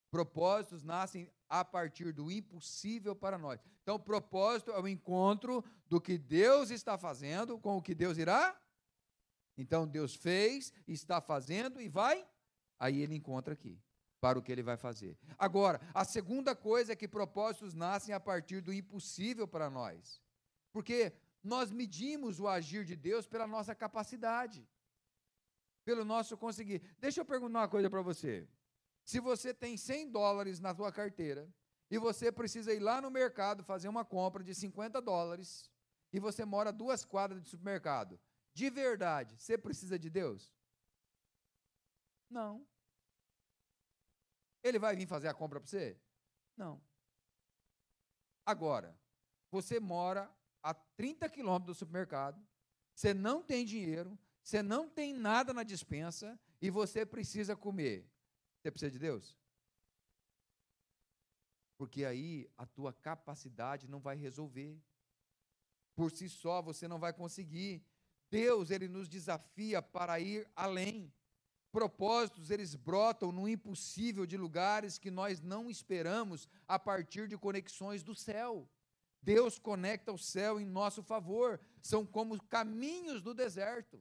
[0.09, 3.59] Propósitos nascem a partir do impossível para nós.
[3.81, 8.59] Então, propósito é o encontro do que Deus está fazendo com o que Deus irá.
[9.57, 12.27] Então, Deus fez, está fazendo e vai.
[12.79, 13.79] Aí ele encontra aqui
[14.19, 15.17] para o que ele vai fazer.
[15.37, 20.21] Agora, a segunda coisa é que propósitos nascem a partir do impossível para nós.
[20.71, 21.13] Porque
[21.43, 24.65] nós medimos o agir de Deus pela nossa capacidade,
[25.83, 26.81] pelo nosso conseguir.
[26.99, 28.47] Deixa eu perguntar uma coisa para você.
[29.03, 31.53] Se você tem 100 dólares na sua carteira
[31.91, 35.69] e você precisa ir lá no mercado fazer uma compra de 50 dólares
[36.13, 38.17] e você mora duas quadras de supermercado,
[38.53, 40.53] de verdade, você precisa de Deus?
[42.29, 42.65] Não.
[44.63, 45.99] Ele vai vir fazer a compra para você?
[46.55, 46.81] Não.
[48.45, 48.97] Agora,
[49.51, 52.45] você mora a 30 quilômetros do supermercado,
[52.95, 58.09] você não tem dinheiro, você não tem nada na dispensa e você precisa comer.
[58.61, 59.37] Você precisa de Deus?
[61.77, 64.81] Porque aí a tua capacidade não vai resolver.
[65.95, 67.85] Por si só você não vai conseguir.
[68.33, 71.13] Deus, ele nos desafia para ir além
[71.73, 78.03] propósitos eles brotam no impossível de lugares que nós não esperamos a partir de conexões
[78.03, 78.69] do céu.
[79.23, 83.99] Deus conecta o céu em nosso favor, são como caminhos do deserto.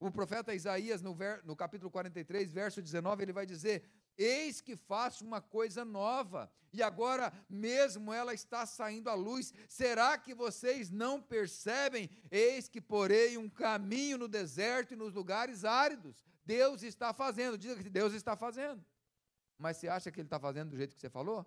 [0.00, 3.82] O profeta Isaías, no, ver, no capítulo 43, verso 19, ele vai dizer:
[4.16, 9.52] Eis que faço uma coisa nova, e agora mesmo ela está saindo à luz.
[9.68, 12.08] Será que vocês não percebem?
[12.30, 16.24] Eis que porei um caminho no deserto e nos lugares áridos.
[16.44, 18.84] Deus está fazendo, diga que Deus está fazendo.
[19.58, 21.44] Mas você acha que Ele está fazendo do jeito que você falou?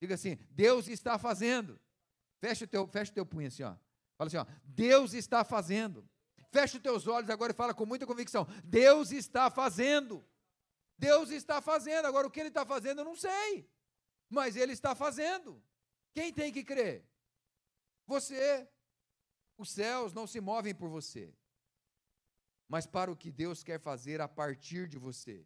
[0.00, 1.78] Diga assim, Deus está fazendo.
[2.40, 3.76] Fecha o teu, fecha o teu punho assim, ó.
[4.16, 6.08] Fala assim, ó, Deus está fazendo.
[6.50, 8.46] Fecha os teus olhos agora e fala com muita convicção.
[8.64, 10.24] Deus está fazendo.
[10.96, 12.06] Deus está fazendo.
[12.06, 13.70] Agora, o que Ele está fazendo, eu não sei.
[14.28, 15.62] Mas Ele está fazendo.
[16.14, 17.06] Quem tem que crer?
[18.06, 18.68] Você.
[19.56, 21.34] Os céus não se movem por você,
[22.68, 25.44] mas para o que Deus quer fazer a partir de você.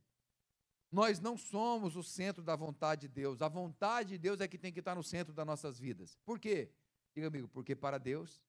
[0.90, 3.40] Nós não somos o centro da vontade de Deus.
[3.40, 6.18] A vontade de Deus é que tem que estar no centro das nossas vidas.
[6.26, 6.70] Por quê?
[7.14, 8.44] Diga amigo, porque para Deus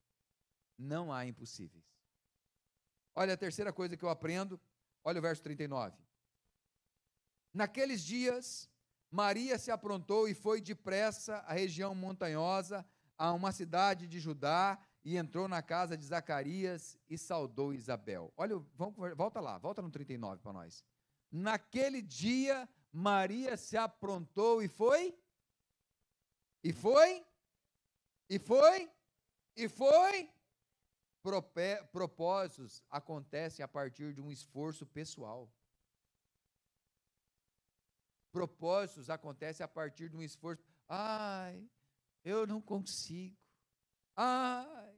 [0.77, 1.92] não há impossíveis.
[3.15, 4.59] Olha a terceira coisa que eu aprendo,
[5.03, 5.95] olha o verso 39.
[7.53, 8.69] Naqueles dias,
[9.11, 15.17] Maria se aprontou e foi depressa à região montanhosa, a uma cidade de Judá, e
[15.17, 18.33] entrou na casa de Zacarias e saudou Isabel.
[18.35, 20.83] Olha, vamos, volta lá, volta no 39 para nós.
[21.31, 25.15] Naquele dia, Maria se aprontou e foi?
[26.63, 27.25] E foi?
[28.29, 28.89] E foi?
[29.55, 30.32] E foi?
[31.91, 35.49] Propósitos acontecem a partir de um esforço pessoal.
[38.31, 40.61] Propósitos acontecem a partir de um esforço.
[40.89, 41.69] Ai,
[42.25, 43.37] eu não consigo.
[44.15, 44.97] Ai,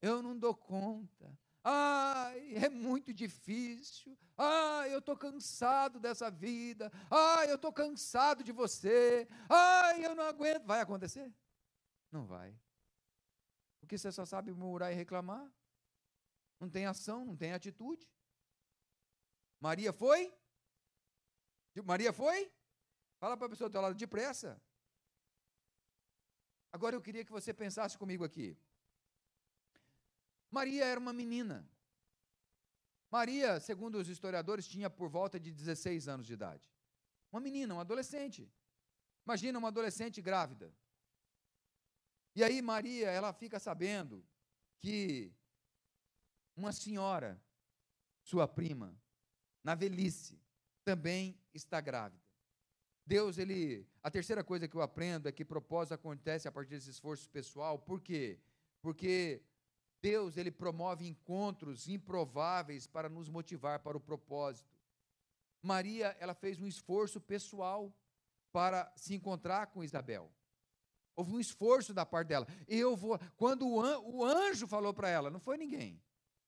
[0.00, 1.36] eu não dou conta.
[1.64, 4.16] Ai, é muito difícil.
[4.36, 6.92] Ai, eu estou cansado dessa vida.
[7.10, 9.26] Ai, eu estou cansado de você.
[9.48, 10.66] Ai, eu não aguento.
[10.66, 11.34] Vai acontecer?
[12.12, 12.54] Não vai.
[13.80, 15.50] Porque você só sabe murmurar e reclamar.
[16.64, 18.08] Não tem ação, não tem atitude.
[19.60, 20.34] Maria foi?
[21.84, 22.50] Maria foi?
[23.18, 24.50] Fala para a pessoa do teu lado depressa.
[26.72, 28.56] Agora eu queria que você pensasse comigo aqui.
[30.50, 31.68] Maria era uma menina.
[33.10, 36.72] Maria, segundo os historiadores, tinha por volta de 16 anos de idade.
[37.30, 38.50] Uma menina, uma adolescente.
[39.26, 40.74] Imagina uma adolescente grávida.
[42.34, 44.26] E aí Maria, ela fica sabendo
[44.78, 45.32] que
[46.56, 47.40] uma senhora,
[48.22, 48.96] sua prima,
[49.62, 50.40] na velhice,
[50.84, 52.22] também está grávida.
[53.06, 56.90] Deus, ele, a terceira coisa que eu aprendo é que propósito acontece a partir desse
[56.90, 57.78] esforço pessoal.
[57.78, 58.38] Por quê?
[58.80, 59.42] Porque
[60.00, 64.74] Deus, ele promove encontros improváveis para nos motivar para o propósito.
[65.62, 67.94] Maria, ela fez um esforço pessoal
[68.52, 70.30] para se encontrar com Isabel.
[71.16, 72.46] Houve um esforço da parte dela.
[72.66, 76.02] Eu vou, quando o anjo falou para ela, não foi ninguém.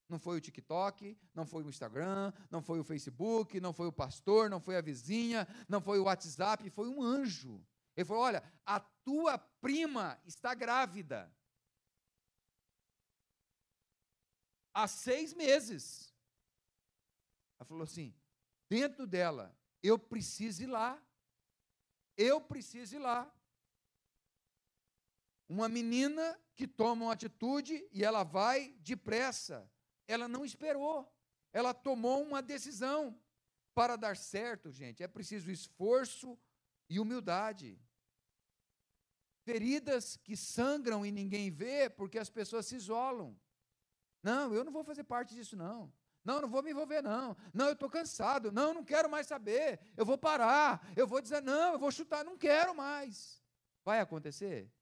[0.08, 3.92] Não foi o TikTok, não foi o Instagram, não foi o Facebook, não foi o
[3.92, 7.64] pastor, não foi a vizinha, não foi o WhatsApp, foi um anjo.
[7.96, 11.32] Ele falou: Olha, a tua prima está grávida.
[14.76, 16.14] há seis meses.
[17.58, 18.14] Ela falou assim:
[18.68, 21.02] dentro dela, eu preciso ir lá.
[22.16, 23.32] Eu preciso ir lá.
[25.48, 29.70] Uma menina que toma uma atitude e ela vai depressa.
[30.06, 31.10] Ela não esperou.
[31.52, 33.18] Ela tomou uma decisão.
[33.74, 36.38] Para dar certo, gente, é preciso esforço
[36.88, 37.78] e humildade.
[39.44, 43.38] Feridas que sangram e ninguém vê porque as pessoas se isolam.
[44.22, 45.92] Não, eu não vou fazer parte disso, não.
[46.24, 47.36] Não, não vou me envolver, não.
[47.52, 48.50] Não, eu estou cansado.
[48.50, 49.78] Não, não quero mais saber.
[49.96, 50.84] Eu vou parar.
[50.96, 53.40] Eu vou dizer, não, eu vou chutar, não quero mais.
[53.84, 54.72] Vai acontecer?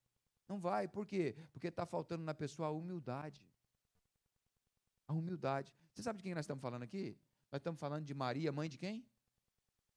[0.48, 0.88] Não vai.
[0.88, 1.36] Por quê?
[1.52, 3.44] Porque está faltando na pessoa a humildade.
[5.06, 5.72] A humildade.
[5.92, 7.18] Você sabe de quem nós estamos falando aqui?
[7.50, 9.06] Nós estamos falando de Maria, mãe de quem?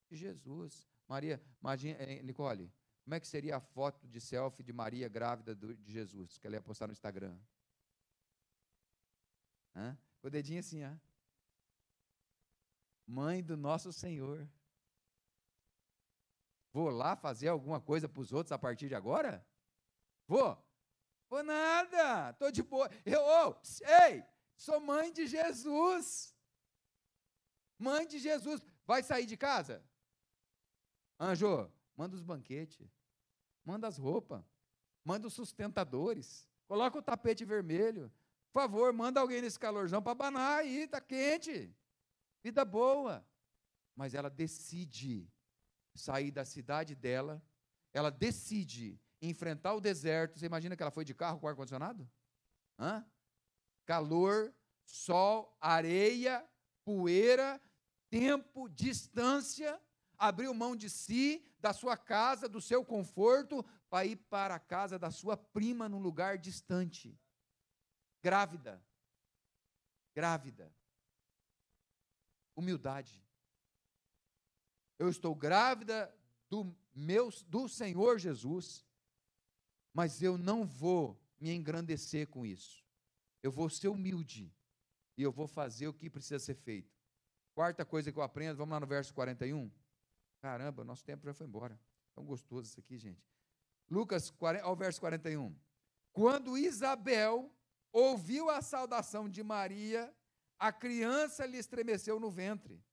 [0.10, 0.88] De Jesus.
[1.08, 2.72] Maria, imagine, eh, Nicole,
[3.04, 6.58] como é que seria a foto de selfie de Maria grávida de Jesus, que ela
[6.58, 7.40] ia postar no Instagram?
[9.74, 9.98] Hã?
[10.20, 10.94] Com o dedinho assim, ó.
[13.06, 14.46] Mãe do nosso Senhor.
[16.74, 19.46] Vou lá fazer alguma coisa para os outros a partir de agora?
[20.28, 20.62] Vou?
[21.30, 22.90] Vou nada, estou de boa.
[23.06, 23.56] Eu, oh,
[24.04, 24.24] ei,
[24.58, 26.36] sou mãe de Jesus.
[27.80, 28.62] Mãe de Jesus.
[28.86, 29.84] Vai sair de casa?
[31.20, 32.90] Anjo, manda os banquetes.
[33.64, 34.44] Manda as roupas.
[35.04, 36.50] Manda os sustentadores.
[36.68, 38.12] Coloca o tapete vermelho.
[38.52, 41.74] Por favor, manda alguém nesse calorzão para abanar aí, está quente.
[42.44, 43.26] Vida boa.
[43.96, 45.32] Mas ela decide
[45.94, 47.42] sair da cidade dela,
[47.94, 50.38] ela decide enfrentar o deserto.
[50.38, 52.10] Você imagina que ela foi de carro com ar-condicionado?
[52.80, 53.06] Hã?
[53.88, 54.54] Calor,
[54.86, 56.48] sol, areia,
[56.86, 57.60] poeira,
[58.10, 59.82] tempo, distância,
[60.16, 65.00] abriu mão de si, da sua casa, do seu conforto, para ir para a casa
[65.00, 67.20] da sua prima num lugar distante
[68.22, 68.84] grávida.
[70.14, 70.74] Grávida.
[72.56, 73.24] Humildade.
[75.00, 76.14] Eu estou grávida
[76.50, 78.86] do meu do Senhor Jesus,
[79.94, 82.87] mas eu não vou me engrandecer com isso.
[83.42, 84.54] Eu vou ser humilde
[85.18, 86.96] e eu vou fazer o que precisa ser feito.
[87.54, 89.72] Quarta coisa que eu aprendo, vamos lá no verso 41.
[90.40, 91.80] Caramba, nosso tempo já foi embora.
[92.14, 93.28] Tão gostoso isso aqui, gente.
[93.90, 95.56] Lucas, ao verso 41.
[96.12, 97.52] Quando Isabel
[97.92, 100.14] ouviu a saudação de Maria,
[100.60, 102.84] a criança lhe estremeceu no ventre.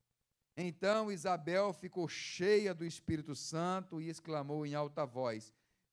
[0.57, 5.53] Então Isabel ficou cheia do Espírito Santo e exclamou em alta voz: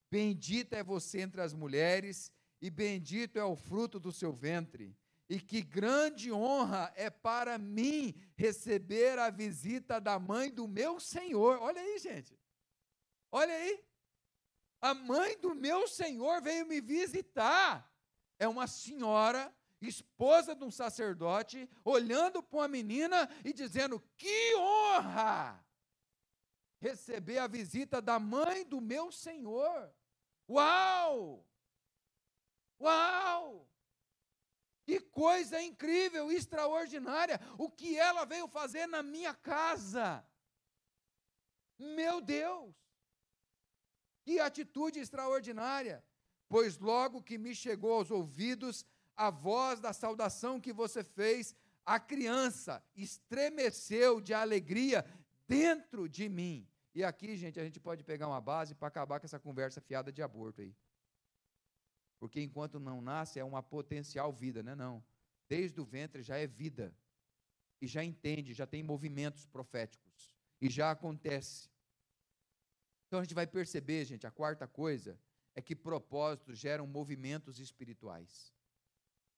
[0.10, 4.96] Bendita é você entre as mulheres, e bendito é o fruto do seu ventre.
[5.28, 11.58] E que grande honra é para mim receber a visita da mãe do meu Senhor.
[11.62, 12.38] Olha aí, gente.
[13.32, 13.84] Olha aí.
[14.82, 17.90] A mãe do meu Senhor veio me visitar.
[18.38, 25.64] É uma senhora esposa de um sacerdote, olhando para uma menina e dizendo: Que honra!
[26.80, 29.94] Receber a visita da mãe do meu Senhor.
[30.50, 31.46] Uau!
[32.82, 33.68] Uau!
[34.84, 37.40] Que coisa incrível, extraordinária!
[37.58, 40.26] O que ela veio fazer na minha casa?
[41.78, 42.76] Meu Deus!
[44.24, 46.04] Que atitude extraordinária!
[46.50, 52.00] Pois logo que me chegou aos ouvidos a voz da saudação que você fez, a
[52.00, 55.06] criança estremeceu de alegria
[55.48, 56.68] dentro de mim.
[56.94, 60.12] E aqui, gente, a gente pode pegar uma base para acabar com essa conversa fiada
[60.12, 60.76] de aborto aí.
[62.22, 64.76] Porque enquanto não nasce é uma potencial vida, né?
[64.76, 65.04] Não.
[65.50, 66.96] Desde o ventre já é vida.
[67.82, 70.36] E já entende, já tem movimentos proféticos.
[70.62, 71.68] E já acontece.
[73.08, 75.20] Então a gente vai perceber, gente, a quarta coisa
[75.56, 78.54] é que propósitos geram movimentos espirituais.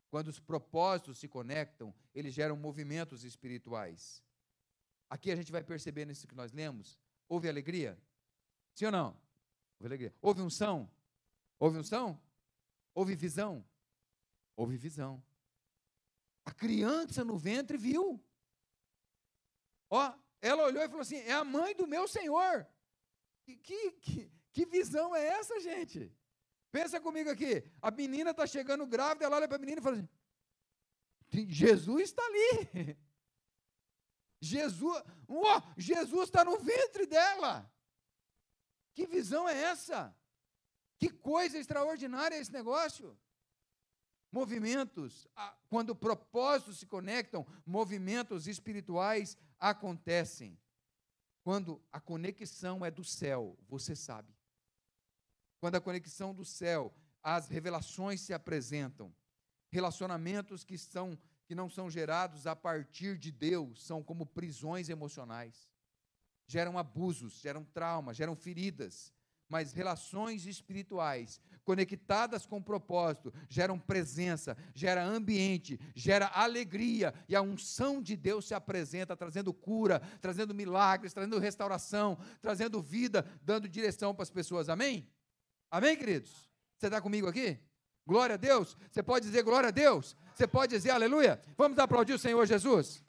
[0.10, 4.22] Quando os propósitos se conectam, eles geram movimentos espirituais.
[5.10, 7.00] Aqui a gente vai perceber nisso que nós lemos.
[7.30, 7.98] Houve alegria?
[8.76, 9.08] Sim ou não?
[9.80, 10.14] Houve alegria.
[10.22, 10.92] Houve unção?
[11.58, 12.22] Houve unção?
[12.94, 13.66] Houve visão?
[14.56, 15.24] Houve visão.
[16.46, 18.24] A criança no ventre viu.
[19.90, 22.68] Ó, ela olhou e falou assim: é a mãe do meu Senhor.
[23.44, 26.12] Que, que, que visão é essa, gente?
[26.72, 27.64] Pensa comigo aqui.
[27.82, 30.10] A menina está chegando grávida, ela olha para a menina e fala assim:
[31.50, 32.98] Jesus está ali.
[34.42, 37.72] Jesus, oh, Jesus está no ventre dela.
[38.94, 40.16] Que visão é essa?
[41.00, 43.18] Que coisa extraordinária é esse negócio.
[44.32, 45.28] Movimentos,
[45.70, 50.60] quando propósitos se conectam, movimentos espirituais acontecem.
[51.44, 54.34] Quando a conexão é do céu, você sabe.
[55.60, 59.14] Quando a conexão do céu, as revelações se apresentam.
[59.70, 65.70] Relacionamentos que são que não são gerados a partir de Deus são como prisões emocionais.
[66.48, 69.14] Geram abusos, geram traumas, geram feridas,
[69.54, 78.02] mas relações espirituais conectadas com propósito geram presença, gera ambiente, gera alegria e a unção
[78.02, 84.24] de Deus se apresenta trazendo cura, trazendo milagres, trazendo restauração, trazendo vida, dando direção para
[84.24, 84.70] as pessoas.
[84.70, 85.08] Amém?
[85.70, 86.50] Amém, queridos?
[86.76, 87.60] Você está comigo aqui?
[88.08, 88.76] Glória a Deus.
[88.92, 90.18] Você pode dizer glória a Deus?
[90.34, 91.40] Você pode dizer aleluia?
[91.56, 93.06] Vamos aplaudir o Senhor Jesus?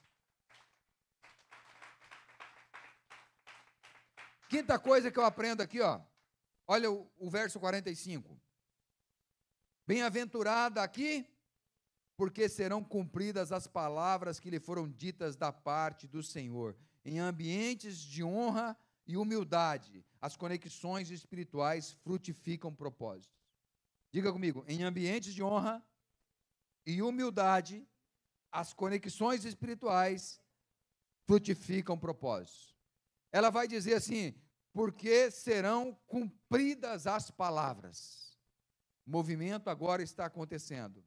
[4.51, 6.03] Quinta coisa que eu aprendo aqui, ó.
[6.66, 8.40] Olha o, o verso 45.
[9.87, 11.27] Bem-aventurada aqui,
[12.16, 17.98] porque serão cumpridas as palavras que lhe foram ditas da parte do Senhor, em ambientes
[17.98, 23.37] de honra e humildade, as conexões espirituais frutificam propósitos.
[24.11, 25.85] Diga comigo, em ambientes de honra
[26.87, 27.87] e humildade,
[28.50, 30.40] as conexões espirituais
[31.27, 32.74] frutificam propósitos.
[33.33, 34.35] Ela vai dizer assim:
[34.75, 38.37] porque serão cumpridas as palavras.
[39.07, 41.03] O movimento agora está acontecendo.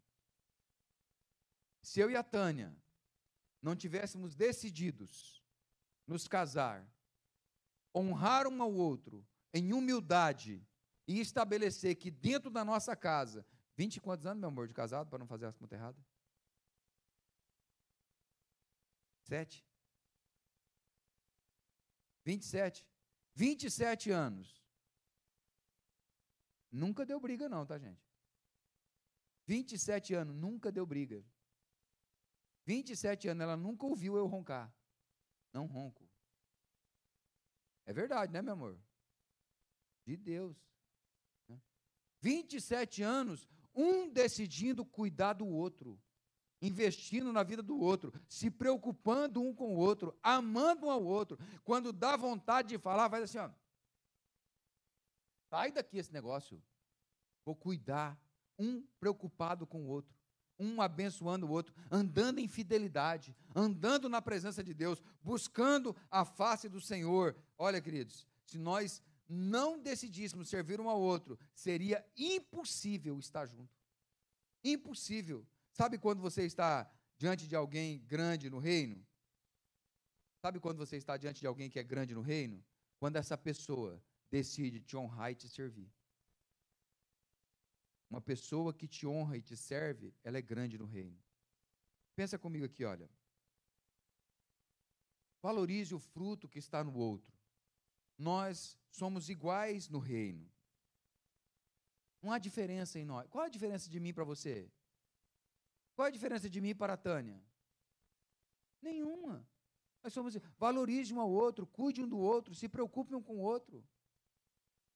[1.84, 2.76] Se eu e a Tânia
[3.62, 5.44] não tivéssemos decididos
[6.08, 6.90] nos casar
[7.94, 10.66] honrar um ao outro em humildade
[11.08, 15.10] e estabelecer que dentro da nossa casa, 20 e quantos anos, meu amor, de casado,
[15.10, 16.06] para não fazer as contas erradas?
[19.24, 19.66] Sete?
[22.24, 22.86] 27.
[23.38, 24.48] 27 anos.
[26.72, 28.04] Nunca deu briga, não, tá, gente?
[29.46, 31.24] 27 anos, nunca deu briga.
[32.66, 34.74] 27 anos, ela nunca ouviu eu roncar.
[35.54, 36.10] Não ronco.
[37.86, 38.82] É verdade, né, meu amor?
[40.04, 40.58] De Deus.
[42.20, 43.08] 27 né?
[43.08, 46.02] anos, um decidindo cuidar do outro,
[46.62, 51.38] investindo na vida do outro, se preocupando um com o outro, amando um ao outro.
[51.64, 53.50] Quando dá vontade de falar, faz assim, ó.
[55.50, 56.62] Sai daqui esse negócio.
[57.46, 58.20] Vou cuidar,
[58.60, 60.18] um preocupado com o outro
[60.60, 66.68] um abençoando o outro, andando em fidelidade, andando na presença de Deus, buscando a face
[66.68, 67.36] do Senhor.
[67.58, 73.70] Olha, queridos, se nós não decidíssemos servir um ao outro, seria impossível estar junto.
[74.64, 75.46] Impossível.
[75.78, 79.06] Sabe quando você está diante de alguém grande no reino?
[80.42, 82.66] Sabe quando você está diante de alguém que é grande no reino?
[83.00, 85.94] Quando essa pessoa decide te honrar e te servir.
[88.10, 91.22] Uma pessoa que te honra e te serve, ela é grande no reino.
[92.16, 93.08] Pensa comigo aqui, olha.
[95.44, 97.32] Valorize o fruto que está no outro.
[98.18, 100.50] Nós somos iguais no reino.
[102.20, 103.28] Não há diferença em nós.
[103.30, 104.72] Qual a diferença de mim para você?
[105.98, 107.44] Qual a diferença de mim para a Tânia?
[108.80, 109.44] Nenhuma.
[110.04, 110.38] Nós somos.
[110.56, 113.84] Valorize um ao outro, cuide um do outro, se preocupe um com o outro.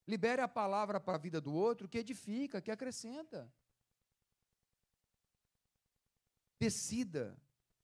[0.07, 3.51] Libere a palavra para a vida do outro que edifica, que acrescenta.
[6.59, 7.35] Decida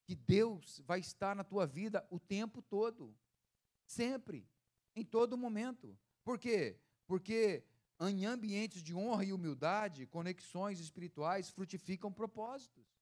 [0.05, 3.17] que Deus vai estar na tua vida o tempo todo,
[3.87, 4.47] sempre,
[4.95, 5.97] em todo momento.
[6.23, 6.79] Por quê?
[7.07, 7.65] Porque
[7.99, 12.96] em ambientes de honra e humildade, conexões espirituais frutificam propósitos.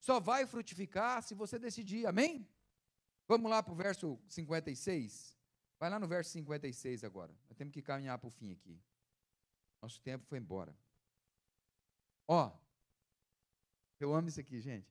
[0.00, 2.48] Só vai frutificar se você decidir, amém?
[3.28, 5.38] Vamos lá para o verso 56.
[5.78, 7.32] Vai lá no verso 56 agora.
[7.48, 8.82] Nós temos que caminhar para o fim aqui.
[9.80, 10.76] Nosso tempo foi embora.
[12.26, 12.50] Ó,
[13.98, 14.90] eu amo isso aqui, gente.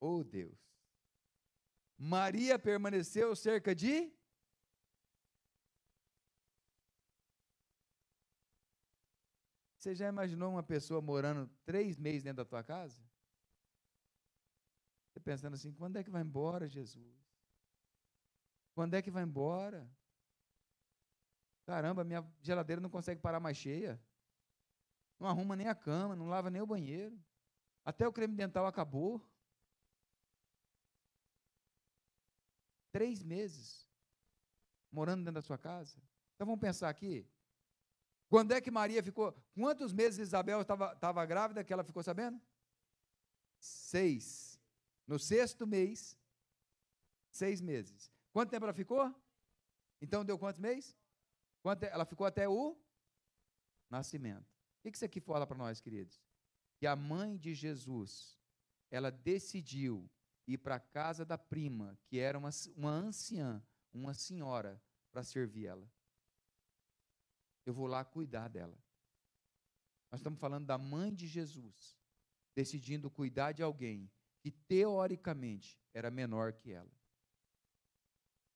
[0.00, 0.58] Oh, Deus.
[1.96, 4.12] Maria permaneceu cerca de.
[9.82, 13.02] Você já imaginou uma pessoa morando três meses dentro da tua casa?
[15.08, 17.20] Você pensando assim, quando é que vai embora, Jesus?
[18.76, 19.90] Quando é que vai embora?
[21.66, 24.00] Caramba, minha geladeira não consegue parar mais cheia.
[25.18, 27.20] Não arruma nem a cama, não lava nem o banheiro.
[27.84, 29.20] Até o creme dental acabou.
[32.92, 33.84] Três meses
[34.92, 36.00] morando dentro da sua casa.
[36.36, 37.28] Então vamos pensar aqui.
[38.32, 39.30] Quando é que Maria ficou?
[39.54, 42.40] Quantos meses Isabel estava grávida que ela ficou sabendo?
[43.58, 44.58] Seis.
[45.06, 46.18] No sexto mês,
[47.30, 48.10] seis meses.
[48.32, 49.14] Quanto tempo ela ficou?
[50.00, 50.96] Então deu quantos meses?
[51.60, 52.74] Quanto, ela ficou até o
[53.90, 54.48] nascimento.
[54.78, 56.18] O que isso aqui fala para nós, queridos?
[56.78, 58.40] Que a mãe de Jesus,
[58.90, 60.10] ela decidiu
[60.46, 63.62] ir para a casa da prima, que era uma, uma anciã,
[63.92, 65.86] uma senhora, para servir ela.
[67.64, 68.76] Eu vou lá cuidar dela.
[70.10, 71.96] Nós estamos falando da mãe de Jesus,
[72.54, 74.10] decidindo cuidar de alguém
[74.40, 76.90] que teoricamente era menor que ela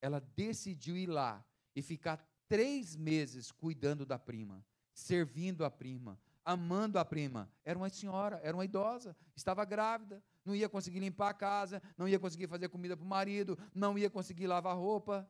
[0.01, 1.45] ela decidiu ir lá
[1.75, 7.51] e ficar três meses cuidando da prima, servindo a prima, amando a prima.
[7.63, 12.07] Era uma senhora, era uma idosa, estava grávida, não ia conseguir limpar a casa, não
[12.07, 15.29] ia conseguir fazer comida para o marido, não ia conseguir lavar roupa.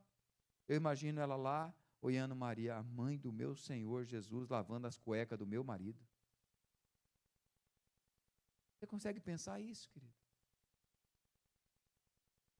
[0.68, 5.38] Eu imagino ela lá, olhando Maria, a mãe do meu Senhor Jesus, lavando as cuecas
[5.38, 6.00] do meu marido.
[8.78, 10.14] Você consegue pensar isso, querido?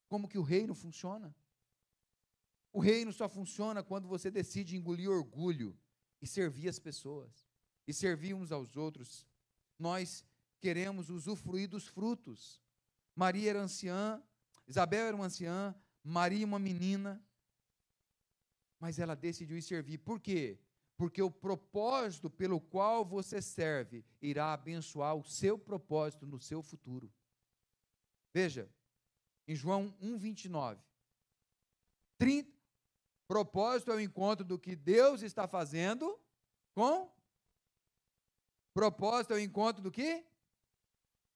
[0.08, 1.34] Como que o reino funciona?
[2.72, 5.78] O reino só funciona quando você decide engolir orgulho
[6.20, 7.46] e servir as pessoas,
[7.86, 9.26] e servir uns aos outros.
[9.78, 10.24] Nós
[10.60, 12.60] queremos usufruir dos frutos.
[13.14, 14.22] Maria era anciã,
[14.66, 17.22] Isabel era uma anciã, Maria uma menina,
[18.78, 19.98] mas ela decidiu servir.
[19.98, 20.58] Por quê?
[20.96, 27.12] Porque o propósito pelo qual você serve irá abençoar o seu propósito no seu futuro.
[28.34, 28.68] Veja,
[29.46, 30.78] em João 1,29,
[32.18, 32.58] 30,
[33.28, 36.18] Propósito é o encontro do que Deus está fazendo
[36.74, 37.12] com.
[38.72, 40.24] Propósito é o encontro do que?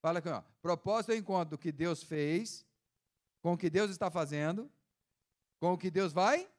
[0.00, 0.42] Fala aqui, ó.
[0.62, 2.66] Propósito é o encontro do que Deus fez,
[3.42, 4.72] com o que Deus está fazendo,
[5.60, 6.50] com o que Deus vai.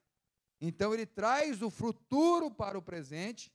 [0.66, 3.52] Então ele traz o futuro para o presente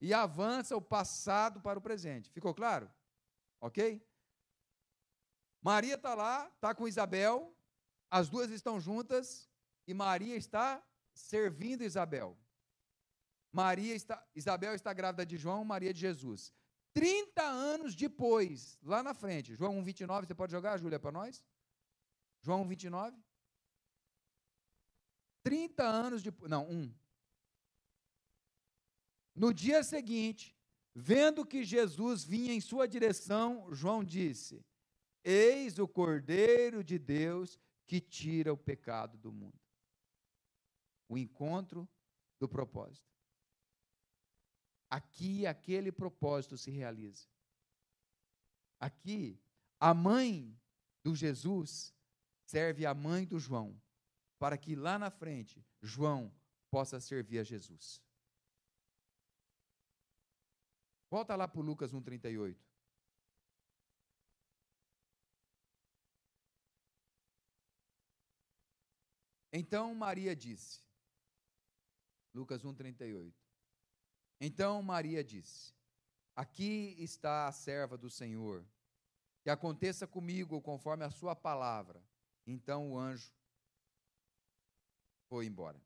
[0.00, 2.32] e avança o passado para o presente.
[2.32, 2.90] Ficou claro?
[3.60, 4.04] Ok?
[5.62, 7.56] Maria está lá, está com Isabel,
[8.10, 9.48] as duas estão juntas
[9.86, 10.84] e Maria está
[11.14, 12.36] servindo Isabel.
[13.52, 16.52] Maria está, Isabel está grávida de João, Maria de Jesus.
[16.92, 21.44] 30 anos depois, lá na frente, João 1,29, você pode jogar, Júlia, para nós?
[22.40, 23.14] João 1,29?
[25.48, 26.94] 30 anos depois, não, 1.
[29.34, 30.56] No dia seguinte,
[30.94, 34.64] vendo que Jesus vinha em sua direção, João disse:
[35.24, 39.58] Eis o Cordeiro de Deus que tira o pecado do mundo
[41.08, 41.88] o encontro
[42.38, 43.08] do propósito.
[44.90, 47.26] Aqui aquele propósito se realiza.
[48.78, 49.40] Aqui,
[49.80, 50.56] a mãe
[51.02, 51.94] do Jesus
[52.44, 53.80] serve a mãe do João,
[54.38, 56.32] para que lá na frente João
[56.70, 58.02] possa servir a Jesus.
[61.10, 62.56] Volta lá para Lucas 1,38.
[69.50, 70.80] Então Maria disse,
[72.34, 73.32] Lucas 1,38.
[74.40, 75.74] Então Maria disse:
[76.36, 78.64] Aqui está a serva do Senhor,
[79.42, 82.00] que aconteça comigo conforme a sua palavra.
[82.46, 83.32] Então o anjo
[85.28, 85.80] foi embora.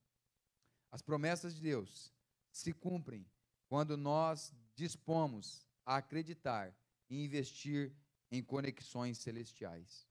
[0.90, 2.12] As promessas de Deus
[2.50, 3.26] se cumprem
[3.66, 6.74] quando nós dispomos a acreditar
[7.08, 7.94] e investir
[8.30, 10.06] em conexões celestiais.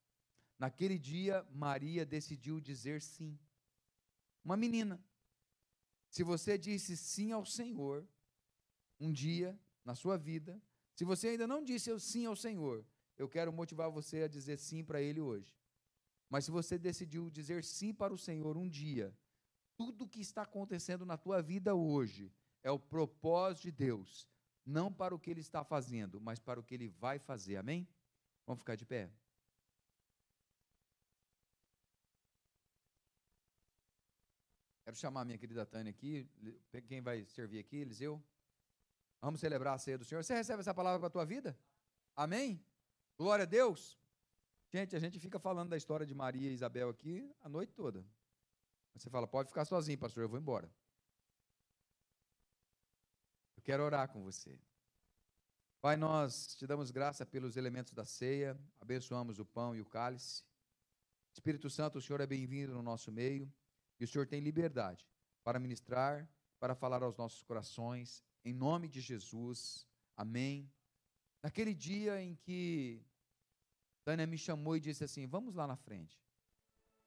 [0.58, 3.38] Naquele dia, Maria decidiu dizer sim.
[4.44, 5.02] Uma menina.
[6.08, 8.06] Se você disse sim ao Senhor,
[9.00, 10.60] um dia na sua vida,
[10.94, 12.84] se você ainda não disse sim ao Senhor,
[13.16, 15.56] eu quero motivar você a dizer sim para Ele hoje.
[16.28, 19.16] Mas se você decidiu dizer sim para o Senhor um dia,
[19.82, 24.28] tudo que está acontecendo na tua vida hoje é o propósito de Deus,
[24.64, 27.56] não para o que Ele está fazendo, mas para o que Ele vai fazer.
[27.56, 27.88] Amém?
[28.46, 29.10] Vamos ficar de pé?
[34.84, 36.30] Quero chamar minha querida Tânia aqui.
[36.86, 37.78] Quem vai servir aqui?
[37.78, 38.22] Eliseu?
[39.20, 40.22] Vamos celebrar a ceia do Senhor.
[40.22, 41.58] Você recebe essa palavra para a tua vida?
[42.14, 42.64] Amém?
[43.18, 43.98] Glória a Deus.
[44.70, 48.06] Gente, a gente fica falando da história de Maria e Isabel aqui a noite toda.
[48.94, 50.70] Você fala, pode ficar sozinho, pastor, eu vou embora.
[53.56, 54.58] Eu quero orar com você.
[55.80, 60.44] Pai, nós te damos graça pelos elementos da ceia, abençoamos o pão e o cálice.
[61.34, 63.52] Espírito Santo, o Senhor é bem-vindo no nosso meio
[63.98, 65.08] e o Senhor tem liberdade
[65.42, 66.28] para ministrar,
[66.60, 69.86] para falar aos nossos corações, em nome de Jesus.
[70.16, 70.70] Amém.
[71.42, 73.04] Naquele dia em que
[74.04, 76.21] Tânia me chamou e disse assim: Vamos lá na frente.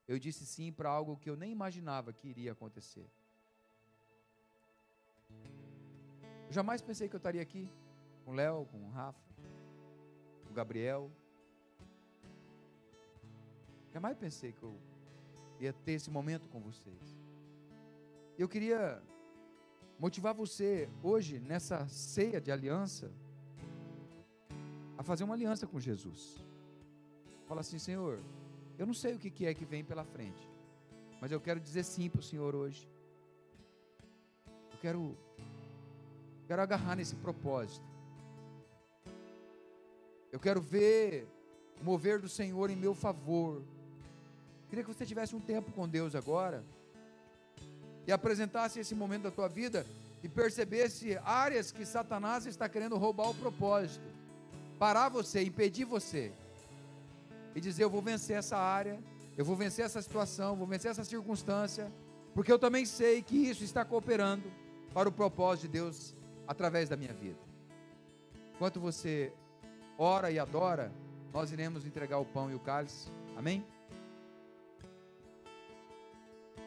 [0.07, 3.09] Eu disse sim para algo que eu nem imaginava que iria acontecer.
[6.47, 7.69] Eu jamais pensei que eu estaria aqui
[8.23, 9.19] com o Léo, com o Rafa,
[10.43, 11.11] com o Gabriel.
[13.91, 14.77] Jamais pensei que eu
[15.59, 17.17] ia ter esse momento com vocês.
[18.37, 19.01] Eu queria
[19.97, 23.11] motivar você hoje, nessa ceia de aliança,
[24.97, 26.45] a fazer uma aliança com Jesus.
[27.47, 28.21] Fala assim, Senhor,
[28.78, 30.49] eu não sei o que é que vem pela frente,
[31.21, 32.88] mas eu quero dizer sim para o Senhor hoje.
[34.73, 35.17] Eu quero,
[36.47, 37.86] quero agarrar nesse propósito.
[40.32, 41.26] Eu quero ver
[41.80, 43.63] o mover do Senhor em meu favor.
[44.69, 46.63] Queria que você tivesse um tempo com Deus agora
[48.05, 49.86] e apresentasse esse momento da tua vida
[50.21, 54.05] e percebesse áreas que Satanás está querendo roubar o propósito,
[54.78, 56.34] parar você, impedir você
[57.55, 58.99] e dizer: Eu vou vencer essa área,
[59.37, 61.91] eu vou vencer essa situação, vou vencer essa circunstância,
[62.33, 64.51] porque eu também sei que isso está cooperando
[64.93, 66.13] para o propósito de Deus
[66.47, 67.39] através da minha vida.
[68.55, 69.33] Enquanto você
[69.97, 70.91] ora e adora,
[71.33, 73.09] nós iremos entregar o pão e o cálice.
[73.35, 73.65] Amém?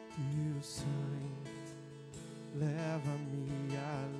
[0.09, 1.29] Teu sangue
[2.55, 4.19] leva-me a